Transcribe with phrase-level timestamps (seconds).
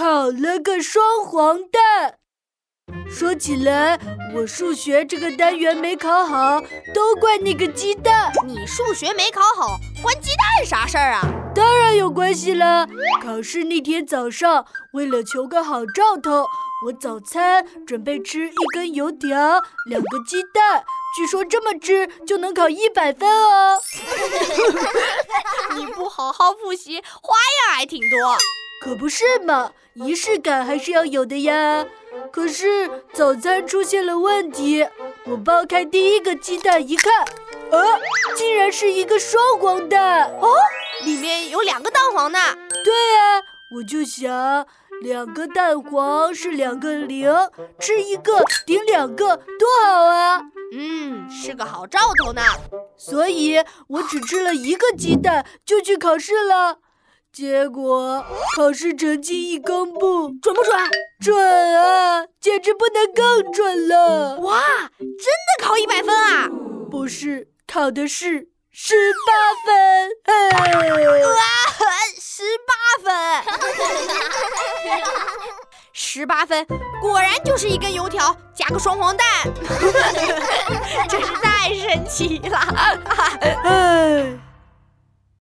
[0.00, 2.14] 考了个双黄蛋。
[3.06, 4.00] 说起来，
[4.34, 6.58] 我数学这个单元没考好，
[6.94, 8.32] 都怪那个鸡蛋。
[8.46, 11.20] 你数学没考好，关鸡蛋啥事儿啊？
[11.54, 12.88] 当然有关系了。
[13.22, 16.46] 考试那天早上，为了求个好兆头，
[16.86, 20.82] 我早餐准备吃一根油条，两个鸡蛋。
[21.14, 23.78] 据说这么吃就能考一百分哦。
[25.76, 27.36] 你不好好复习，花
[27.68, 28.38] 样还挺多。
[28.80, 31.84] 可不是嘛，仪式感还是要有的呀。
[32.32, 34.88] 可是早餐出现了问题，
[35.26, 37.22] 我剥开第一个鸡蛋一看，
[37.70, 38.00] 啊，
[38.34, 40.48] 竟然是一个双黄蛋哦，
[41.04, 42.38] 里面有两个蛋黄呢。
[42.82, 43.42] 对啊，
[43.76, 44.66] 我就想，
[45.02, 47.30] 两个蛋黄是两个零，
[47.78, 50.40] 吃一个顶两个，多好啊！
[50.72, 52.40] 嗯，是个好兆头呢。
[52.96, 56.78] 所以我只吃了一个鸡蛋就去考试了。
[57.32, 58.24] 结果
[58.56, 60.74] 考试成绩一公布，准不准？
[61.20, 64.36] 准啊，简直不能更准了！
[64.40, 64.60] 哇，
[64.98, 66.48] 真的考一百分啊？
[66.90, 68.96] 不是，考的是十
[69.26, 69.32] 八
[69.64, 70.10] 分。
[70.50, 70.66] 哇，
[72.18, 72.74] 十八
[73.04, 73.10] 分！
[75.92, 76.66] 十八分，
[77.00, 79.26] 果然就是一根油条加个双黄蛋，
[81.08, 82.58] 真是太神奇了！
[83.40, 83.49] 哎。